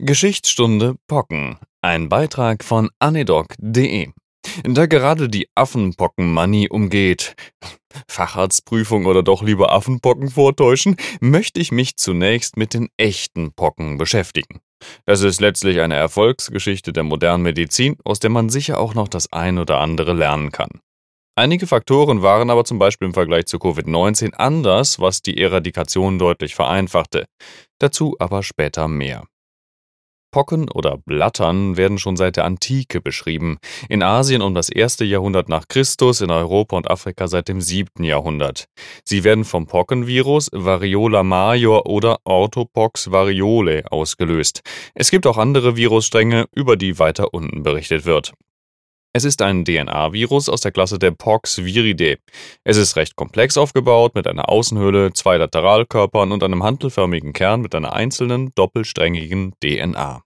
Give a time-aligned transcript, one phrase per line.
[0.00, 1.58] Geschichtsstunde Pocken.
[1.82, 4.10] Ein Beitrag von anedoc.de.
[4.62, 7.34] Da gerade die Affenpockenmanie umgeht,
[8.06, 14.60] Facharztprüfung oder doch lieber Affenpocken vortäuschen, möchte ich mich zunächst mit den echten Pocken beschäftigen.
[15.04, 19.32] Das ist letztlich eine Erfolgsgeschichte der modernen Medizin, aus der man sicher auch noch das
[19.32, 20.80] ein oder andere lernen kann.
[21.34, 26.54] Einige Faktoren waren aber zum Beispiel im Vergleich zu Covid-19 anders, was die Eradikation deutlich
[26.54, 27.24] vereinfachte.
[27.80, 29.24] Dazu aber später mehr.
[30.30, 33.58] Pocken oder Blattern werden schon seit der Antike beschrieben.
[33.88, 38.04] In Asien um das erste Jahrhundert nach Christus, in Europa und Afrika seit dem siebten
[38.04, 38.66] Jahrhundert.
[39.04, 44.62] Sie werden vom Pockenvirus Variola major oder Orthopox variole ausgelöst.
[44.94, 48.32] Es gibt auch andere Virusstränge, über die weiter unten berichtet wird.
[49.14, 52.18] Es ist ein DNA-Virus aus der Klasse der Poxviridae.
[52.64, 57.74] Es ist recht komplex aufgebaut mit einer Außenhülle, zwei Lateralkörpern und einem hantelförmigen Kern mit
[57.74, 60.22] einer einzelnen doppelsträngigen DNA.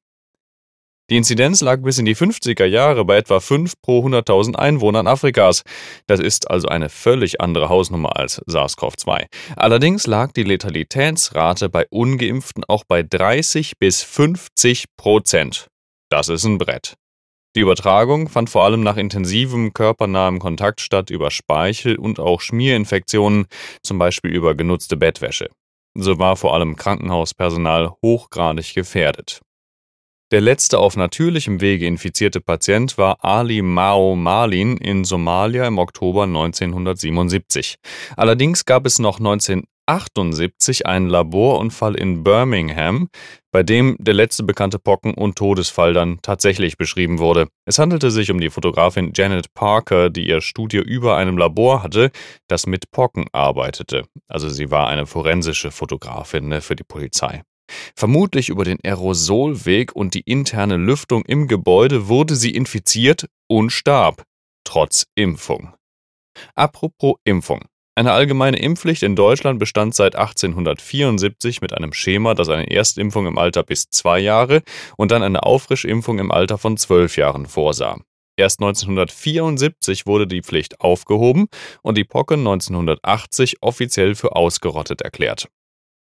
[1.10, 5.62] Die Inzidenz lag bis in die 50er Jahre bei etwa 5 pro 100.000 Einwohnern Afrikas.
[6.06, 9.26] Das ist also eine völlig andere Hausnummer als SARS-CoV-2.
[9.56, 15.68] Allerdings lag die Letalitätsrate bei ungeimpften auch bei 30 bis 50 Prozent.
[16.08, 16.94] Das ist ein Brett.
[17.54, 23.46] Die Übertragung fand vor allem nach intensivem körpernahem Kontakt statt über Speichel und auch Schmierinfektionen,
[23.82, 25.50] zum Beispiel über genutzte Bettwäsche.
[25.94, 29.42] So war vor allem Krankenhauspersonal hochgradig gefährdet.
[30.30, 36.22] Der letzte auf natürlichem Wege infizierte Patient war Ali Mao Malin in Somalia im Oktober
[36.22, 37.74] 1977.
[38.16, 39.20] Allerdings gab es noch
[39.92, 43.08] 1978 einen Laborunfall in Birmingham,
[43.52, 47.48] bei dem der letzte bekannte Pocken- und Todesfall dann tatsächlich beschrieben wurde.
[47.66, 52.10] Es handelte sich um die Fotografin Janet Parker, die ihr Studio über einem Labor hatte,
[52.48, 54.04] das mit Pocken arbeitete.
[54.28, 57.42] Also sie war eine forensische Fotografin ne, für die Polizei.
[57.94, 64.24] Vermutlich über den Aerosolweg und die interne Lüftung im Gebäude wurde sie infiziert und starb,
[64.64, 65.74] trotz Impfung.
[66.54, 67.60] Apropos Impfung.
[67.94, 73.36] Eine allgemeine Impfpflicht in Deutschland bestand seit 1874 mit einem Schema, das eine Erstimpfung im
[73.36, 74.62] Alter bis zwei Jahre
[74.96, 77.98] und dann eine Auffrischimpfung im Alter von zwölf Jahren vorsah.
[78.38, 81.48] Erst 1974 wurde die Pflicht aufgehoben
[81.82, 85.48] und die Pocken 1980 offiziell für ausgerottet erklärt.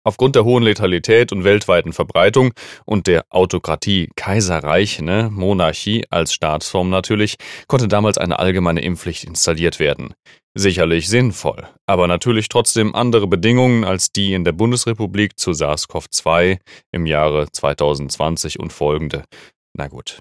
[0.06, 2.52] Aufgrund der hohen Letalität und weltweiten Verbreitung
[2.84, 7.36] und der Autokratie, Kaiserreich, ne, Monarchie als Staatsform natürlich,
[7.68, 10.12] konnte damals eine allgemeine Impfpflicht installiert werden.
[10.56, 16.58] Sicherlich sinnvoll, aber natürlich trotzdem andere Bedingungen als die in der Bundesrepublik zu SARS-CoV-2
[16.92, 19.24] im Jahre 2020 und folgende.
[19.72, 20.18] Na gut.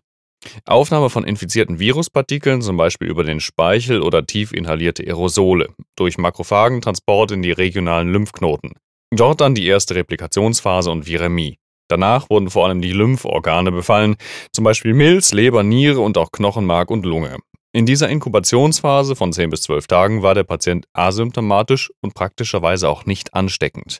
[0.66, 6.82] Aufnahme von infizierten Viruspartikeln, zum Beispiel über den Speichel oder tief inhalierte Aerosole, durch Makrophagen
[6.82, 8.74] Transport in die regionalen Lymphknoten.
[9.16, 11.60] Dort dann die erste Replikationsphase und Viremie.
[11.88, 14.16] Danach wurden vor allem die Lymphoorgane befallen,
[14.52, 17.38] zum Beispiel Milz, Leber, Niere und auch Knochenmark und Lunge.
[17.74, 23.06] In dieser Inkubationsphase von 10 bis 12 Tagen war der Patient asymptomatisch und praktischerweise auch
[23.06, 24.00] nicht ansteckend.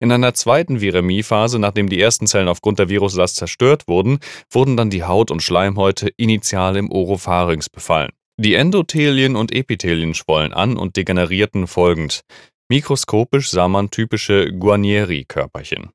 [0.00, 4.18] In einer zweiten Viremie-Phase, nachdem die ersten Zellen aufgrund der Viruslast zerstört wurden,
[4.50, 8.10] wurden dann die Haut und Schleimhäute initial im Oropharynx befallen.
[8.36, 12.22] Die Endothelien und Epithelien schwollen an und degenerierten folgend.
[12.70, 15.90] Mikroskopisch sah man typische Guarnieri-Körperchen.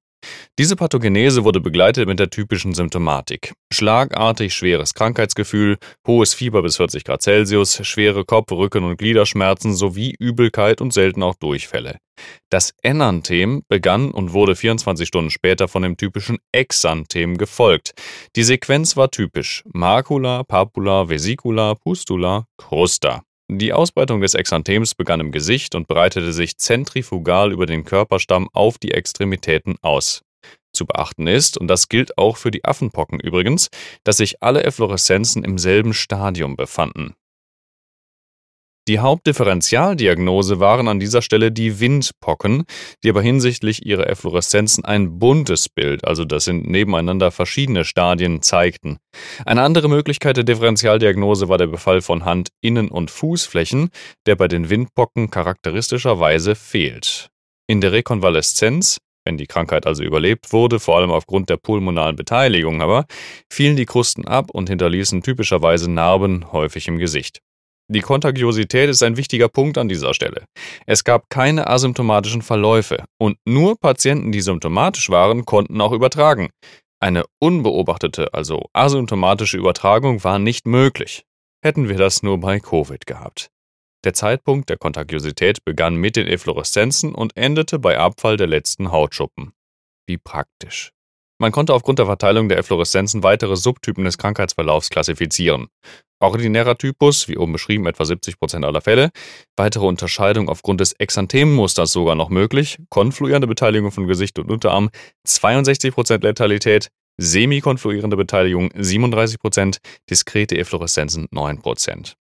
[0.57, 3.53] Diese Pathogenese wurde begleitet mit der typischen Symptomatik.
[3.74, 10.13] Schlagartig schweres Krankheitsgefühl, hohes Fieber bis 40 Grad Celsius, schwere Kopf-, Rücken- und Gliederschmerzen sowie
[10.19, 11.97] Übelkeit und selten auch Durchfälle.
[12.50, 17.94] Das Enanthem begann und wurde 24 Stunden später von dem typischen Exanthem gefolgt.
[18.36, 23.24] Die Sequenz war typisch: Macula, Papula, Vesicula, Pustula, Krusta.
[23.52, 28.78] Die Ausbreitung des Exanthems begann im Gesicht und breitete sich zentrifugal über den Körperstamm auf
[28.78, 30.22] die Extremitäten aus.
[30.72, 33.70] Zu beachten ist, und das gilt auch für die Affenpocken übrigens,
[34.04, 37.16] dass sich alle Effloreszenzen im selben Stadium befanden.
[38.90, 42.64] Die Hauptdifferentialdiagnose waren an dieser Stelle die Windpocken,
[43.04, 48.98] die aber hinsichtlich ihrer Effloreszenzen ein buntes Bild, also das sind nebeneinander verschiedene Stadien, zeigten.
[49.46, 53.92] Eine andere Möglichkeit der Differentialdiagnose war der Befall von Hand-, Innen- und Fußflächen,
[54.25, 57.30] der bei den Windpocken charakteristischerweise fehlt.
[57.68, 62.81] In der Rekonvaleszenz wenn die Krankheit also überlebt wurde, vor allem aufgrund der pulmonalen Beteiligung
[62.81, 63.06] aber,
[63.52, 67.42] fielen die Krusten ab und hinterließen typischerweise Narben, häufig im Gesicht.
[67.91, 70.45] Die Kontagiosität ist ein wichtiger Punkt an dieser Stelle.
[70.86, 76.50] Es gab keine asymptomatischen Verläufe und nur Patienten, die symptomatisch waren, konnten auch übertragen.
[77.01, 81.24] Eine unbeobachtete, also asymptomatische Übertragung war nicht möglich.
[81.63, 83.50] Hätten wir das nur bei Covid gehabt.
[84.06, 89.51] Der Zeitpunkt der Kontagiosität begann mit den Effloreszenzen und endete bei Abfall der letzten Hautschuppen.
[90.07, 90.91] Wie praktisch.
[91.41, 95.68] Man konnte aufgrund der Verteilung der Effloreszenzen weitere Subtypen des Krankheitsverlaufs klassifizieren.
[96.21, 99.09] Ordinärer Typus, wie oben beschrieben, etwa 70% aller Fälle.
[99.56, 102.77] Weitere Unterscheidung aufgrund des Exanthemenmusters sogar noch möglich.
[102.89, 104.89] Konfluierende Beteiligung von Gesicht und Unterarm,
[105.25, 106.89] 62% Letalität.
[107.21, 109.77] Semikonfluierende Beteiligung 37%,
[110.09, 112.15] diskrete Effloreszenzen 9%.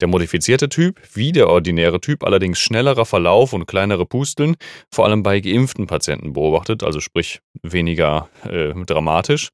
[0.00, 4.56] Der modifizierte Typ, wie der ordinäre Typ, allerdings schnellerer Verlauf und kleinere Pusteln,
[4.92, 9.50] vor allem bei geimpften Patienten beobachtet, also sprich weniger äh, dramatisch.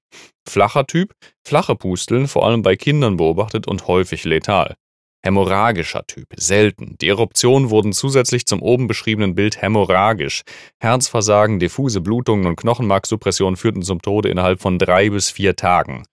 [0.49, 1.13] Flacher Typ,
[1.45, 4.75] flache Pusteln, vor allem bei Kindern beobachtet und häufig letal.
[5.25, 6.97] Hämorrhagischer Typ, selten.
[7.01, 10.43] Die Eruptionen wurden zusätzlich zum oben beschriebenen Bild hämorrhagisch.
[10.79, 16.05] Herzversagen, diffuse Blutungen und Knochenmarksuppression führten zum Tode innerhalb von drei bis vier Tagen.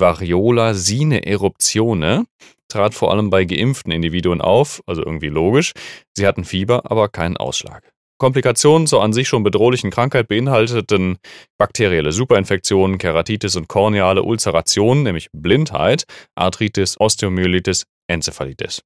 [0.00, 2.24] Variola sine eruptione
[2.68, 5.72] trat vor allem bei geimpften Individuen auf, also irgendwie logisch.
[6.16, 7.92] Sie hatten Fieber, aber keinen Ausschlag.
[8.18, 11.16] Komplikationen zur an sich schon bedrohlichen Krankheit beinhalteten
[11.58, 16.04] bakterielle Superinfektionen, Keratitis und korneale Ulcerationen, nämlich Blindheit,
[16.34, 18.82] Arthritis, Osteomyelitis, Enzephalitis.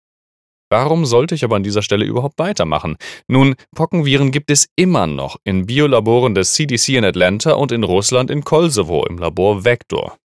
[0.71, 2.97] Warum sollte ich aber an dieser Stelle überhaupt weitermachen?
[3.29, 8.31] Nun, Pockenviren gibt es immer noch in Biolaboren des CDC in Atlanta und in Russland
[8.31, 10.17] in Kosovo im Labor Vector.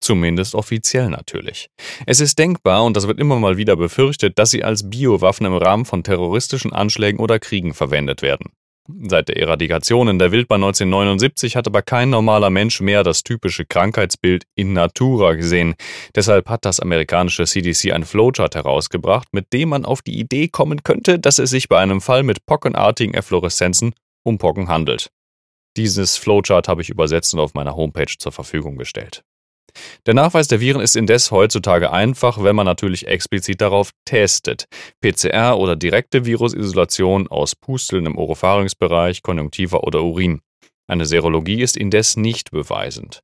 [0.00, 1.68] Zumindest offiziell natürlich.
[2.06, 5.54] Es ist denkbar, und das wird immer mal wieder befürchtet, dass sie als Biowaffen im
[5.54, 8.50] Rahmen von terroristischen Anschlägen oder Kriegen verwendet werden.
[9.06, 13.64] Seit der Eradikation in der Wildbahn 1979 hat aber kein normaler Mensch mehr das typische
[13.64, 15.74] Krankheitsbild in Natura gesehen.
[16.14, 20.82] Deshalb hat das amerikanische CDC ein Flowchart herausgebracht, mit dem man auf die Idee kommen
[20.82, 23.92] könnte, dass es sich bei einem Fall mit pockenartigen Effloreszenzen
[24.24, 25.10] um Pocken handelt.
[25.76, 29.22] Dieses Flowchart habe ich übersetzt und auf meiner Homepage zur Verfügung gestellt.
[30.06, 34.66] Der Nachweis der Viren ist indes heutzutage einfach, wenn man natürlich explizit darauf testet.
[35.00, 40.40] PCR oder direkte Virusisolation aus Pusteln im Oropharynxbereich, Konjunktiva oder Urin.
[40.86, 43.22] Eine Serologie ist indes nicht beweisend.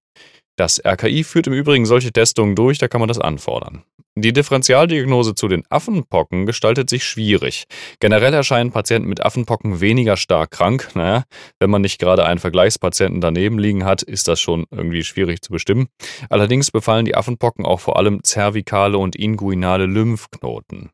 [0.56, 3.84] Das RKI führt im Übrigen solche Testungen durch, da kann man das anfordern.
[4.18, 7.64] Die Differentialdiagnose zu den Affenpocken gestaltet sich schwierig.
[8.00, 10.88] Generell erscheinen Patienten mit Affenpocken weniger stark krank.
[10.94, 11.24] Naja,
[11.60, 15.52] wenn man nicht gerade einen Vergleichspatienten daneben liegen hat, ist das schon irgendwie schwierig zu
[15.52, 15.88] bestimmen.
[16.30, 20.88] Allerdings befallen die Affenpocken auch vor allem zervikale und inguinale Lymphknoten.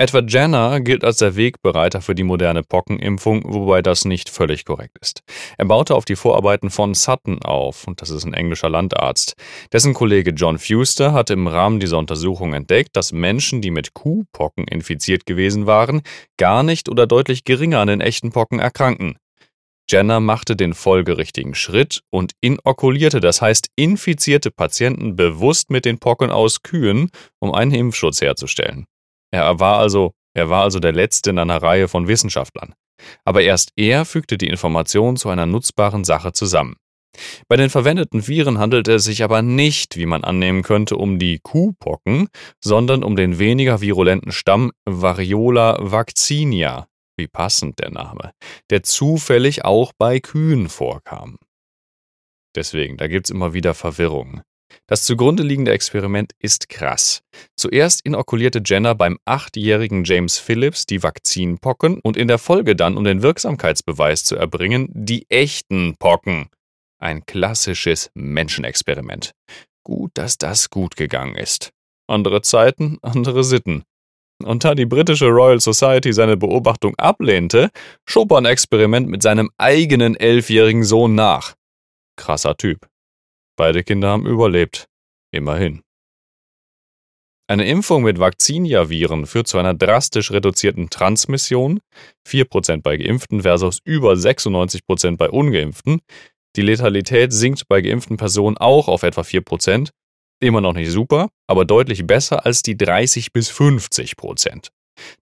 [0.00, 4.96] Edward Jenner gilt als der Wegbereiter für die moderne Pockenimpfung, wobei das nicht völlig korrekt
[4.98, 5.20] ist.
[5.58, 9.34] Er baute auf die Vorarbeiten von Sutton auf, und das ist ein englischer Landarzt.
[9.74, 14.64] Dessen Kollege John Fuster hat im Rahmen dieser Untersuchung entdeckt, dass Menschen, die mit Kuhpocken
[14.64, 16.00] infiziert gewesen waren,
[16.38, 19.18] gar nicht oder deutlich geringer an den echten Pocken erkranken.
[19.86, 26.30] Jenner machte den folgerichtigen Schritt und inokulierte, das heißt infizierte Patienten bewusst mit den Pocken
[26.30, 28.86] aus Kühen, um einen Impfschutz herzustellen.
[29.30, 32.74] Er war also, er war also der Letzte in einer Reihe von Wissenschaftlern.
[33.24, 36.76] Aber erst er fügte die Information zu einer nutzbaren Sache zusammen.
[37.48, 41.40] Bei den verwendeten Viren handelte es sich aber nicht, wie man annehmen könnte, um die
[41.42, 42.28] Kuhpocken,
[42.62, 46.86] sondern um den weniger virulenten Stamm Variola vaccinia,
[47.16, 48.32] wie passend der Name,
[48.70, 51.38] der zufällig auch bei Kühen vorkam.
[52.54, 54.42] Deswegen, da gibt's immer wieder Verwirrung.
[54.86, 57.22] Das zugrunde liegende Experiment ist krass.
[57.56, 63.04] Zuerst inokulierte Jenner beim achtjährigen James Phillips die Vakzinpocken und in der Folge dann, um
[63.04, 66.48] den Wirksamkeitsbeweis zu erbringen, die echten Pocken.
[66.98, 69.32] Ein klassisches Menschenexperiment.
[69.84, 71.70] Gut, dass das gut gegangen ist.
[72.06, 73.84] Andere Zeiten, andere Sitten.
[74.42, 77.70] Und da die britische Royal Society seine Beobachtung ablehnte,
[78.06, 81.54] schob er ein Experiment mit seinem eigenen elfjährigen Sohn nach.
[82.16, 82.89] Krasser Typ.
[83.60, 84.86] Beide Kinder haben überlebt.
[85.32, 85.82] Immerhin.
[87.46, 91.80] Eine Impfung mit Vaccinia-Viren führt zu einer drastisch reduzierten Transmission,
[92.26, 96.00] 4% bei Geimpften versus über 96% bei Ungeimpften.
[96.56, 99.90] Die Letalität sinkt bei geimpften Personen auch auf etwa 4%,
[100.42, 104.70] immer noch nicht super, aber deutlich besser als die 30 bis 50%.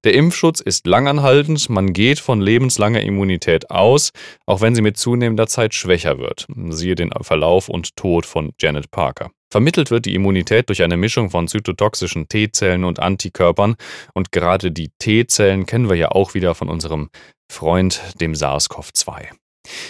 [0.05, 4.13] Der Impfschutz ist langanhaltend, man geht von lebenslanger Immunität aus,
[4.47, 6.47] auch wenn sie mit zunehmender Zeit schwächer wird.
[6.71, 9.31] Siehe den Verlauf und Tod von Janet Parker.
[9.51, 13.77] Vermittelt wird die Immunität durch eine Mischung von zytotoxischen T-Zellen und Antikörpern
[14.13, 17.09] und gerade die T-Zellen kennen wir ja auch wieder von unserem
[17.51, 19.29] Freund, dem SARS-CoV-2.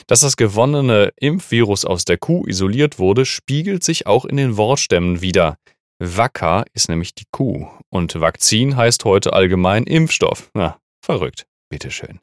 [0.07, 5.21] Dass das gewonnene Impfvirus aus der Kuh isoliert wurde, spiegelt sich auch in den Wortstämmen
[5.21, 5.57] wieder.
[6.01, 10.51] Wacker ist nämlich die Kuh und Vakzin heißt heute allgemein Impfstoff.
[10.55, 11.47] Na, verrückt.
[11.71, 12.21] Bitteschön.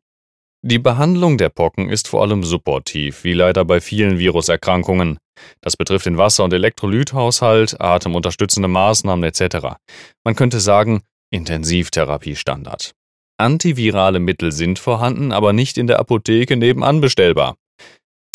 [0.64, 5.20] Die Behandlung der Pocken ist vor allem supportiv, wie leider bei vielen Viruserkrankungen.
[5.62, 9.76] Das betrifft den Wasser- und Elektrolythaushalt, atemunterstützende Maßnahmen etc.
[10.24, 12.94] Man könnte sagen, Intensivtherapiestandard.
[13.38, 17.58] Antivirale Mittel sind vorhanden, aber nicht in der Apotheke nebenan bestellbar.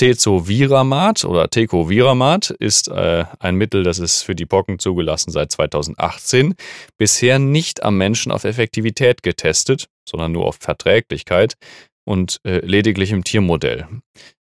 [0.00, 6.54] Tezoviramat oder Tecoviramat ist äh, ein Mittel, das ist für die Pocken zugelassen seit 2018.
[6.96, 11.56] Bisher nicht am Menschen auf Effektivität getestet, sondern nur auf Verträglichkeit
[12.06, 13.88] und äh, lediglich im Tiermodell.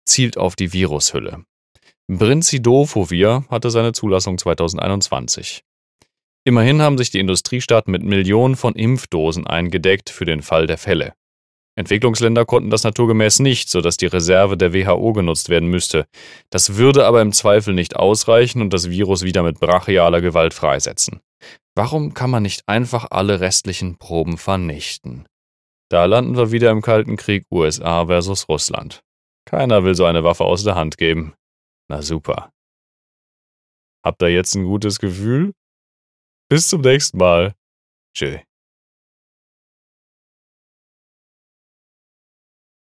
[0.06, 1.44] Zielt auf die Virushülle.
[2.08, 5.66] Brincidofovir hatte seine Zulassung 2021.
[6.46, 11.12] Immerhin haben sich die Industriestaaten mit Millionen von Impfdosen eingedeckt für den Fall der Fälle.
[11.82, 16.06] Entwicklungsländer konnten das naturgemäß nicht, sodass die Reserve der WHO genutzt werden müsste.
[16.50, 21.20] Das würde aber im Zweifel nicht ausreichen und das Virus wieder mit brachialer Gewalt freisetzen.
[21.76, 25.26] Warum kann man nicht einfach alle restlichen Proben vernichten?
[25.90, 29.02] Da landen wir wieder im Kalten Krieg USA versus Russland.
[29.46, 31.34] Keiner will so eine Waffe aus der Hand geben.
[31.90, 32.52] Na super.
[34.04, 35.54] Habt ihr jetzt ein gutes Gefühl?
[36.50, 37.54] Bis zum nächsten Mal.
[38.16, 38.40] Tschö.